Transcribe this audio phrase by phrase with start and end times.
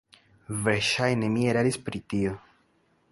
[0.67, 2.33] Verŝajne mi eraris pri tio.